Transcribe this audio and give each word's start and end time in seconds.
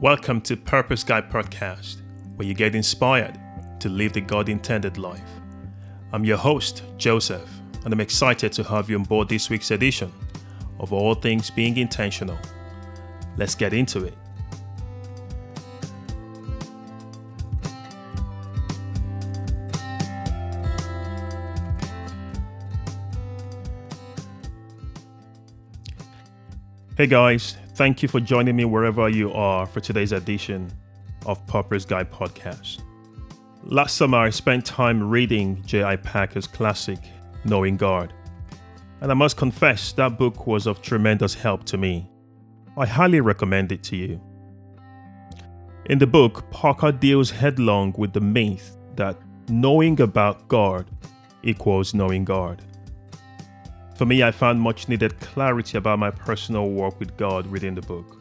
Welcome 0.00 0.42
to 0.42 0.56
Purpose 0.56 1.02
Guy 1.02 1.20
Podcast, 1.20 2.02
where 2.36 2.46
you 2.46 2.54
get 2.54 2.76
inspired 2.76 3.36
to 3.80 3.88
live 3.88 4.12
the 4.12 4.20
God 4.20 4.48
intended 4.48 4.96
life. 4.96 5.28
I'm 6.12 6.24
your 6.24 6.36
host, 6.36 6.84
Joseph, 6.98 7.50
and 7.84 7.92
I'm 7.92 7.98
excited 7.98 8.52
to 8.52 8.62
have 8.62 8.88
you 8.88 8.96
on 8.96 9.02
board 9.02 9.28
this 9.28 9.50
week's 9.50 9.72
edition 9.72 10.12
of 10.78 10.92
All 10.92 11.14
Things 11.14 11.50
Being 11.50 11.78
Intentional. 11.78 12.38
Let's 13.36 13.56
get 13.56 13.72
into 13.72 14.04
it. 14.04 14.14
Hey 26.96 27.08
guys, 27.08 27.56
thank 27.78 28.02
you 28.02 28.08
for 28.08 28.18
joining 28.18 28.56
me 28.56 28.64
wherever 28.64 29.08
you 29.08 29.32
are 29.32 29.64
for 29.64 29.78
today's 29.78 30.10
edition 30.10 30.68
of 31.26 31.46
Purpose 31.46 31.84
Guy 31.84 32.02
Podcast. 32.02 32.82
Last 33.62 33.96
summer, 33.96 34.18
I 34.18 34.30
spent 34.30 34.66
time 34.66 35.08
reading 35.08 35.62
J.I. 35.64 35.94
Packer's 35.94 36.48
classic, 36.48 36.98
Knowing 37.44 37.76
God. 37.76 38.12
And 39.00 39.12
I 39.12 39.14
must 39.14 39.36
confess, 39.36 39.92
that 39.92 40.18
book 40.18 40.44
was 40.44 40.66
of 40.66 40.82
tremendous 40.82 41.34
help 41.34 41.62
to 41.66 41.78
me. 41.78 42.10
I 42.76 42.84
highly 42.84 43.20
recommend 43.20 43.70
it 43.70 43.84
to 43.84 43.96
you. 43.96 44.20
In 45.84 46.00
the 46.00 46.06
book, 46.08 46.50
Parker 46.50 46.90
deals 46.90 47.30
headlong 47.30 47.94
with 47.96 48.12
the 48.12 48.20
myth 48.20 48.76
that 48.96 49.16
knowing 49.48 50.00
about 50.00 50.48
God 50.48 50.90
equals 51.44 51.94
knowing 51.94 52.24
God. 52.24 52.60
For 53.98 54.06
me, 54.06 54.22
I 54.22 54.30
found 54.30 54.60
much 54.60 54.88
needed 54.88 55.18
clarity 55.18 55.76
about 55.76 55.98
my 55.98 56.12
personal 56.12 56.70
walk 56.70 57.00
with 57.00 57.16
God 57.16 57.48
reading 57.48 57.74
the 57.74 57.82
book. 57.82 58.16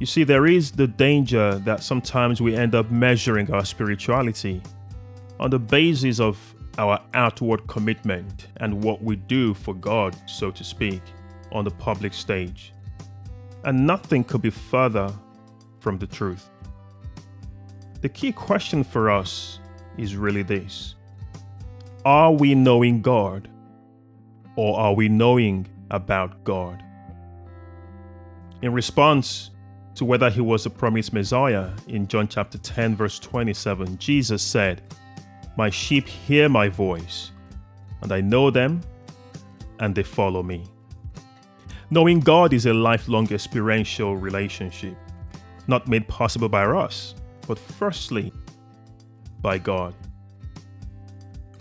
You 0.00 0.06
see, 0.06 0.24
there 0.24 0.44
is 0.44 0.72
the 0.72 0.88
danger 0.88 1.54
that 1.60 1.84
sometimes 1.84 2.42
we 2.42 2.56
end 2.56 2.74
up 2.74 2.90
measuring 2.90 3.48
our 3.52 3.64
spirituality 3.64 4.60
on 5.38 5.50
the 5.50 5.60
basis 5.60 6.18
of 6.18 6.36
our 6.78 7.00
outward 7.14 7.68
commitment 7.68 8.48
and 8.56 8.82
what 8.82 9.00
we 9.04 9.14
do 9.14 9.54
for 9.54 9.72
God, 9.72 10.16
so 10.28 10.50
to 10.50 10.64
speak, 10.64 11.00
on 11.52 11.64
the 11.64 11.70
public 11.70 12.12
stage. 12.12 12.72
And 13.62 13.86
nothing 13.86 14.24
could 14.24 14.42
be 14.42 14.50
further 14.50 15.14
from 15.78 15.98
the 15.98 16.08
truth. 16.08 16.50
The 18.00 18.08
key 18.08 18.32
question 18.32 18.82
for 18.82 19.12
us 19.12 19.60
is 19.96 20.16
really 20.16 20.42
this 20.42 20.96
Are 22.04 22.32
we 22.32 22.56
knowing 22.56 23.00
God 23.00 23.48
or 24.56 24.78
are 24.78 24.94
we 24.94 25.08
knowing 25.08 25.66
about 25.90 26.44
God? 26.44 26.82
In 28.62 28.72
response 28.72 29.50
to 29.94 30.04
whether 30.04 30.30
he 30.30 30.40
was 30.40 30.64
the 30.64 30.70
promised 30.70 31.12
Messiah, 31.12 31.70
in 31.88 32.06
John 32.06 32.28
chapter 32.28 32.58
10, 32.58 32.96
verse 32.96 33.18
27, 33.18 33.98
Jesus 33.98 34.42
said, 34.42 34.82
My 35.56 35.68
sheep 35.70 36.08
hear 36.08 36.48
my 36.48 36.68
voice, 36.68 37.32
and 38.00 38.12
I 38.12 38.20
know 38.20 38.50
them, 38.50 38.80
and 39.80 39.94
they 39.94 40.02
follow 40.02 40.42
me. 40.42 40.64
Knowing 41.90 42.20
God 42.20 42.52
is 42.52 42.66
a 42.66 42.72
lifelong 42.72 43.30
experiential 43.32 44.16
relationship, 44.16 44.96
not 45.66 45.88
made 45.88 46.08
possible 46.08 46.48
by 46.48 46.64
us, 46.64 47.14
but 47.46 47.58
firstly 47.58 48.32
by 49.42 49.58
God. 49.58 49.94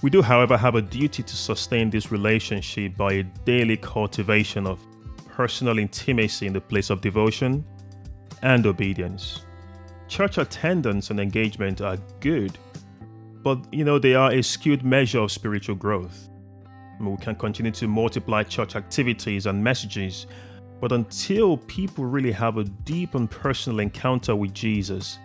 We 0.00 0.10
do, 0.10 0.22
however, 0.22 0.56
have 0.56 0.76
a 0.76 0.82
duty 0.82 1.24
to 1.24 1.36
sustain 1.36 1.90
this 1.90 2.12
relationship 2.12 2.96
by 2.96 3.14
a 3.14 3.22
daily 3.44 3.76
cultivation 3.76 4.64
of 4.64 4.78
personal 5.26 5.78
intimacy 5.78 6.46
in 6.46 6.52
the 6.52 6.60
place 6.60 6.90
of 6.90 7.00
devotion 7.00 7.64
and 8.42 8.64
obedience. 8.64 9.42
Church 10.06 10.38
attendance 10.38 11.10
and 11.10 11.18
engagement 11.18 11.80
are 11.80 11.96
good, 12.20 12.56
but 13.42 13.58
you 13.72 13.84
know, 13.84 13.98
they 13.98 14.14
are 14.14 14.32
a 14.32 14.42
skewed 14.42 14.84
measure 14.84 15.18
of 15.18 15.32
spiritual 15.32 15.74
growth. 15.74 16.28
we 17.00 17.16
can 17.16 17.34
continue 17.34 17.72
to 17.72 17.88
multiply 17.88 18.44
church 18.44 18.76
activities 18.76 19.46
and 19.46 19.62
messages, 19.62 20.28
but 20.80 20.92
until 20.92 21.56
people 21.56 22.04
really 22.04 22.32
have 22.32 22.56
a 22.56 22.64
deep 22.64 23.16
and 23.16 23.28
personal 23.28 23.80
encounter 23.80 24.36
with 24.36 24.54
Jesus, 24.54 25.18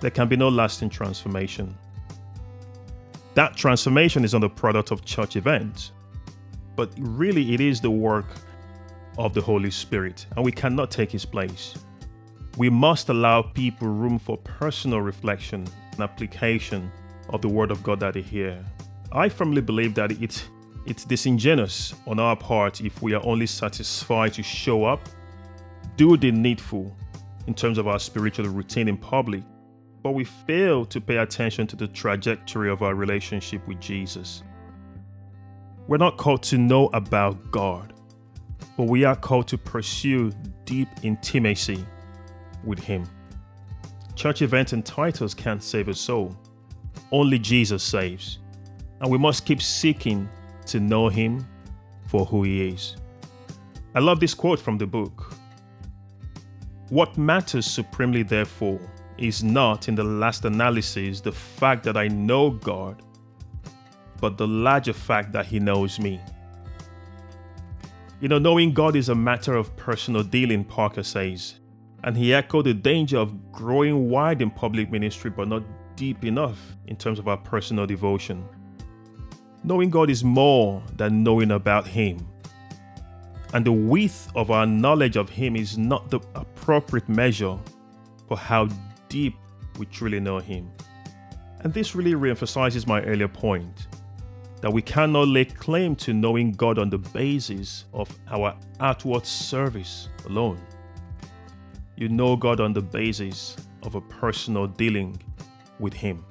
there 0.00 0.10
can 0.10 0.28
be 0.28 0.36
no 0.36 0.48
lasting 0.48 0.90
transformation. 0.90 1.76
That 3.34 3.56
transformation 3.56 4.24
is 4.24 4.32
not 4.32 4.42
the 4.42 4.48
product 4.48 4.92
of 4.92 5.04
church 5.04 5.34
events, 5.34 5.90
but 6.76 6.90
really 6.98 7.54
it 7.54 7.60
is 7.60 7.80
the 7.80 7.90
work 7.90 8.26
of 9.18 9.34
the 9.34 9.40
Holy 9.40 9.70
Spirit, 9.70 10.26
and 10.36 10.44
we 10.44 10.52
cannot 10.52 10.90
take 10.90 11.10
his 11.10 11.24
place. 11.24 11.74
We 12.56 12.70
must 12.70 13.08
allow 13.08 13.42
people 13.42 13.88
room 13.88 14.20
for 14.20 14.36
personal 14.38 15.00
reflection 15.00 15.66
and 15.92 16.00
application 16.00 16.90
of 17.30 17.42
the 17.42 17.48
Word 17.48 17.72
of 17.72 17.82
God 17.82 17.98
that 18.00 18.14
they 18.14 18.22
hear. 18.22 18.64
I 19.10 19.28
firmly 19.28 19.60
believe 19.60 19.94
that 19.94 20.12
it's, 20.22 20.44
it's 20.86 21.04
disingenuous 21.04 21.94
on 22.06 22.20
our 22.20 22.36
part 22.36 22.80
if 22.80 23.02
we 23.02 23.14
are 23.14 23.24
only 23.26 23.46
satisfied 23.46 24.34
to 24.34 24.44
show 24.44 24.84
up, 24.84 25.00
do 25.96 26.16
the 26.16 26.30
needful 26.30 26.96
in 27.48 27.54
terms 27.54 27.78
of 27.78 27.88
our 27.88 27.98
spiritual 27.98 28.46
routine 28.48 28.88
in 28.88 28.96
public, 28.96 29.42
but 30.04 30.12
we 30.12 30.22
fail 30.22 30.84
to 30.84 31.00
pay 31.00 31.16
attention 31.16 31.66
to 31.66 31.76
the 31.76 31.88
trajectory 31.88 32.70
of 32.70 32.82
our 32.82 32.94
relationship 32.94 33.66
with 33.66 33.80
Jesus. 33.80 34.42
We're 35.88 35.96
not 35.96 36.18
called 36.18 36.42
to 36.44 36.58
know 36.58 36.88
about 36.88 37.50
God, 37.50 37.94
but 38.76 38.84
we 38.84 39.04
are 39.04 39.16
called 39.16 39.48
to 39.48 39.56
pursue 39.56 40.30
deep 40.66 40.88
intimacy 41.02 41.86
with 42.64 42.78
Him. 42.78 43.08
Church 44.14 44.42
events 44.42 44.74
and 44.74 44.84
titles 44.84 45.32
can't 45.32 45.62
save 45.62 45.88
a 45.88 45.94
soul, 45.94 46.36
only 47.10 47.38
Jesus 47.38 47.82
saves. 47.82 48.40
And 49.00 49.10
we 49.10 49.16
must 49.16 49.46
keep 49.46 49.62
seeking 49.62 50.28
to 50.66 50.80
know 50.80 51.08
Him 51.08 51.46
for 52.08 52.26
who 52.26 52.42
He 52.42 52.68
is. 52.68 52.96
I 53.94 54.00
love 54.00 54.20
this 54.20 54.34
quote 54.34 54.60
from 54.60 54.76
the 54.76 54.86
book. 54.86 55.32
What 56.90 57.16
matters 57.16 57.64
supremely, 57.64 58.22
therefore, 58.22 58.80
is 59.18 59.44
not, 59.44 59.88
in 59.88 59.94
the 59.94 60.04
last 60.04 60.44
analysis, 60.44 61.20
the 61.20 61.32
fact 61.32 61.84
that 61.84 61.96
I 61.96 62.08
know 62.08 62.50
God, 62.50 63.02
but 64.20 64.36
the 64.36 64.46
larger 64.46 64.92
fact 64.92 65.32
that 65.32 65.46
He 65.46 65.58
knows 65.58 65.98
me. 65.98 66.20
You 68.20 68.28
know, 68.28 68.38
knowing 68.38 68.72
God 68.72 68.96
is 68.96 69.08
a 69.08 69.14
matter 69.14 69.54
of 69.54 69.76
personal 69.76 70.22
dealing, 70.22 70.64
Parker 70.64 71.02
says, 71.02 71.60
and 72.04 72.16
he 72.16 72.34
echoed 72.34 72.66
the 72.66 72.74
danger 72.74 73.18
of 73.18 73.50
growing 73.50 74.10
wide 74.10 74.42
in 74.42 74.50
public 74.50 74.90
ministry 74.90 75.30
but 75.30 75.48
not 75.48 75.62
deep 75.96 76.24
enough 76.24 76.76
in 76.86 76.96
terms 76.96 77.18
of 77.18 77.28
our 77.28 77.36
personal 77.36 77.86
devotion. 77.86 78.46
Knowing 79.64 79.88
God 79.88 80.10
is 80.10 80.22
more 80.22 80.82
than 80.96 81.22
knowing 81.22 81.52
about 81.52 81.86
Him. 81.86 82.26
And 83.54 83.64
the 83.64 83.72
width 83.72 84.30
of 84.34 84.50
our 84.50 84.66
knowledge 84.66 85.16
of 85.16 85.30
Him 85.30 85.56
is 85.56 85.78
not 85.78 86.10
the 86.10 86.20
appropriate 86.34 87.08
measure 87.08 87.56
for 88.28 88.36
how 88.36 88.68
deep 89.14 89.36
we 89.78 89.86
truly 89.86 90.18
know 90.18 90.40
Him. 90.40 90.68
And 91.60 91.72
this 91.72 91.94
really 91.94 92.14
reemphasizes 92.14 92.84
my 92.84 93.00
earlier 93.02 93.28
point 93.28 93.86
that 94.60 94.72
we 94.72 94.82
cannot 94.82 95.28
lay 95.28 95.44
claim 95.44 95.94
to 95.96 96.12
knowing 96.12 96.50
God 96.50 96.80
on 96.80 96.90
the 96.90 96.98
basis 96.98 97.84
of 97.92 98.08
our 98.28 98.56
outward 98.80 99.24
service 99.24 100.08
alone. 100.26 100.60
You 101.96 102.08
know 102.08 102.34
God 102.34 102.58
on 102.60 102.72
the 102.72 102.82
basis 102.82 103.56
of 103.84 103.94
a 103.94 104.00
personal 104.00 104.66
dealing 104.66 105.22
with 105.78 105.92
Him. 105.92 106.24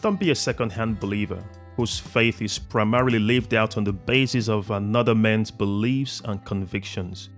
Don't 0.00 0.18
be 0.18 0.32
a 0.32 0.34
second 0.34 0.72
hand 0.72 0.98
believer 0.98 1.44
whose 1.76 1.96
faith 1.96 2.42
is 2.42 2.58
primarily 2.58 3.20
lived 3.20 3.54
out 3.54 3.76
on 3.76 3.84
the 3.84 3.92
basis 3.92 4.48
of 4.48 4.72
another 4.72 5.14
man's 5.14 5.52
beliefs 5.52 6.22
and 6.24 6.44
convictions. 6.44 7.28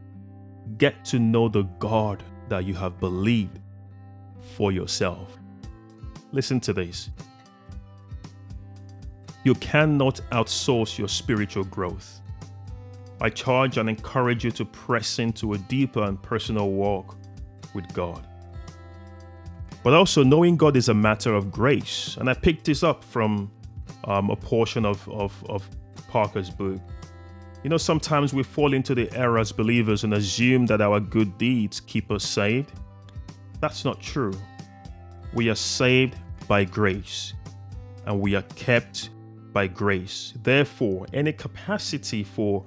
Get 0.78 1.04
to 1.06 1.18
know 1.18 1.50
the 1.50 1.64
God 1.78 2.22
that 2.48 2.64
you 2.64 2.72
have 2.72 2.98
believed 2.98 3.60
for 4.56 4.72
yourself. 4.72 5.38
Listen 6.32 6.60
to 6.60 6.72
this. 6.72 7.10
You 9.44 9.54
cannot 9.56 10.20
outsource 10.30 10.98
your 10.98 11.08
spiritual 11.08 11.64
growth. 11.64 12.20
I 13.20 13.30
charge 13.30 13.78
and 13.78 13.88
encourage 13.88 14.44
you 14.44 14.50
to 14.52 14.64
press 14.64 15.18
into 15.18 15.52
a 15.52 15.58
deeper 15.58 16.02
and 16.02 16.20
personal 16.20 16.70
walk 16.70 17.16
with 17.74 17.92
God. 17.94 18.26
But 19.82 19.92
also, 19.92 20.22
knowing 20.22 20.56
God 20.56 20.76
is 20.76 20.88
a 20.88 20.94
matter 20.94 21.34
of 21.34 21.52
grace. 21.52 22.16
And 22.18 22.30
I 22.30 22.34
picked 22.34 22.64
this 22.64 22.82
up 22.82 23.04
from 23.04 23.50
um, 24.04 24.30
a 24.30 24.36
portion 24.36 24.86
of, 24.86 25.06
of, 25.10 25.44
of 25.48 25.68
Parker's 26.08 26.48
book. 26.48 26.80
You 27.62 27.70
know, 27.70 27.76
sometimes 27.76 28.32
we 28.32 28.42
fall 28.42 28.72
into 28.72 28.94
the 28.94 29.12
error 29.14 29.38
as 29.38 29.52
believers 29.52 30.04
and 30.04 30.14
assume 30.14 30.66
that 30.66 30.80
our 30.80 31.00
good 31.00 31.36
deeds 31.36 31.80
keep 31.80 32.10
us 32.10 32.24
saved. 32.24 32.72
That's 33.64 33.82
not 33.82 33.98
true. 33.98 34.34
We 35.32 35.48
are 35.48 35.54
saved 35.54 36.16
by 36.46 36.64
grace 36.64 37.32
and 38.04 38.20
we 38.20 38.34
are 38.34 38.44
kept 38.56 39.08
by 39.54 39.68
grace. 39.68 40.34
Therefore, 40.42 41.06
any 41.14 41.32
capacity 41.32 42.24
for 42.24 42.62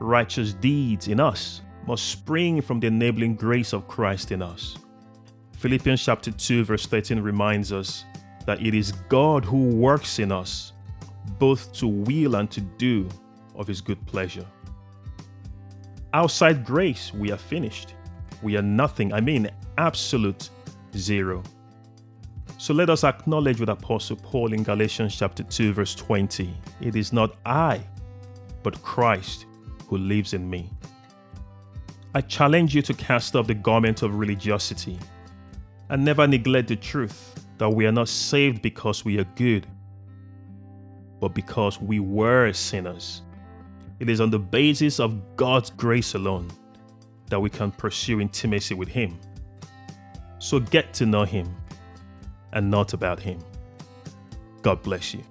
righteous 0.00 0.52
deeds 0.54 1.06
in 1.06 1.20
us 1.20 1.60
must 1.86 2.08
spring 2.08 2.60
from 2.60 2.80
the 2.80 2.88
enabling 2.88 3.36
grace 3.36 3.72
of 3.72 3.86
Christ 3.86 4.32
in 4.32 4.42
us. 4.42 4.76
Philippians 5.52 6.04
chapter 6.04 6.32
2 6.32 6.64
verse 6.64 6.84
13 6.84 7.20
reminds 7.20 7.72
us 7.72 8.04
that 8.44 8.60
it 8.60 8.74
is 8.74 8.90
God 9.08 9.44
who 9.44 9.68
works 9.68 10.18
in 10.18 10.32
us 10.32 10.72
both 11.38 11.72
to 11.74 11.86
will 11.86 12.34
and 12.34 12.50
to 12.50 12.60
do 12.60 13.08
of 13.54 13.68
his 13.68 13.80
good 13.80 14.04
pleasure. 14.06 14.46
Outside 16.12 16.64
grace, 16.64 17.14
we 17.14 17.30
are 17.30 17.36
finished. 17.38 17.94
We 18.42 18.56
are 18.56 18.62
nothing. 18.62 19.12
I 19.12 19.20
mean, 19.20 19.48
absolute 19.80 20.50
zero. 20.94 21.42
So 22.58 22.74
let 22.74 22.90
us 22.90 23.02
acknowledge 23.02 23.60
with 23.60 23.70
Apostle 23.70 24.16
Paul 24.16 24.52
in 24.52 24.62
Galatians 24.62 25.16
chapter 25.16 25.42
2 25.42 25.72
verse 25.72 25.94
20. 25.94 26.54
It 26.82 26.96
is 26.96 27.14
not 27.14 27.36
I, 27.46 27.80
but 28.62 28.80
Christ 28.82 29.46
who 29.86 29.96
lives 29.96 30.34
in 30.34 30.48
me. 30.48 30.68
I 32.14 32.20
challenge 32.20 32.74
you 32.74 32.82
to 32.82 32.92
cast 32.92 33.34
off 33.34 33.46
the 33.46 33.54
garment 33.54 34.02
of 34.02 34.16
religiosity 34.16 34.98
and 35.88 36.04
never 36.04 36.26
neglect 36.26 36.68
the 36.68 36.76
truth 36.76 37.34
that 37.56 37.70
we 37.70 37.86
are 37.86 37.92
not 37.92 38.08
saved 38.08 38.60
because 38.60 39.04
we 39.04 39.18
are 39.18 39.24
good, 39.34 39.66
but 41.20 41.34
because 41.34 41.80
we 41.80 42.00
were 42.00 42.52
sinners. 42.52 43.22
It 43.98 44.10
is 44.10 44.20
on 44.20 44.30
the 44.30 44.38
basis 44.38 45.00
of 45.00 45.36
God's 45.36 45.70
grace 45.70 46.14
alone 46.14 46.50
that 47.30 47.40
we 47.40 47.48
can 47.48 47.70
pursue 47.70 48.20
intimacy 48.20 48.74
with 48.74 48.88
Him. 48.88 49.18
So 50.40 50.58
get 50.58 50.94
to 50.94 51.06
know 51.06 51.24
Him 51.24 51.54
and 52.52 52.70
not 52.70 52.94
about 52.94 53.20
Him. 53.20 53.38
God 54.62 54.82
bless 54.82 55.14
you. 55.14 55.22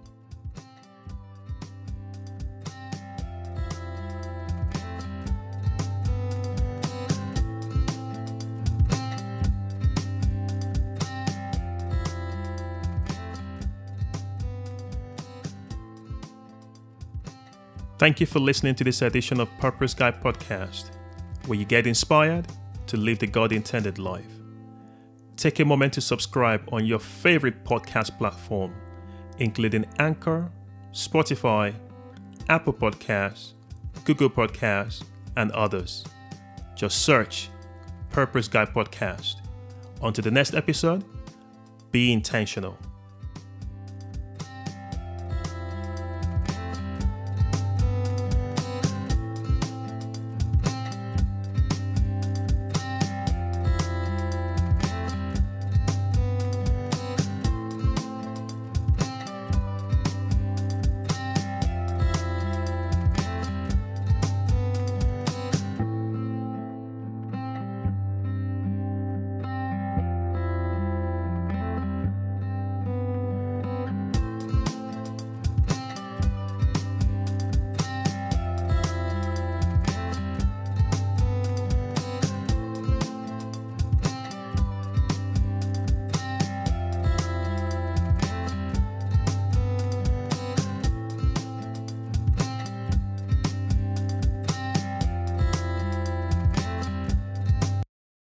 Thank 17.97 18.21
you 18.21 18.25
for 18.25 18.39
listening 18.39 18.75
to 18.75 18.85
this 18.85 19.01
edition 19.01 19.41
of 19.41 19.49
Purpose 19.57 19.93
Guy 19.93 20.11
Podcast, 20.11 20.91
where 21.47 21.59
you 21.59 21.65
get 21.65 21.85
inspired 21.85 22.47
to 22.87 22.95
live 22.95 23.19
the 23.19 23.27
God 23.27 23.51
intended 23.51 23.99
life. 23.99 24.38
Take 25.39 25.61
a 25.61 25.65
moment 25.65 25.93
to 25.93 26.01
subscribe 26.01 26.67
on 26.73 26.85
your 26.85 26.99
favorite 26.99 27.63
podcast 27.63 28.17
platform, 28.17 28.73
including 29.37 29.85
Anchor, 29.97 30.51
Spotify, 30.91 31.73
Apple 32.49 32.73
Podcasts, 32.73 33.53
Google 34.03 34.29
Podcasts, 34.29 35.01
and 35.37 35.49
others. 35.53 36.03
Just 36.75 37.03
search 37.03 37.47
Purpose 38.09 38.49
Guy 38.49 38.65
Podcast. 38.65 39.35
To 40.13 40.21
the 40.21 40.29
next 40.29 40.55
episode, 40.55 41.05
be 41.91 42.11
intentional. 42.11 42.77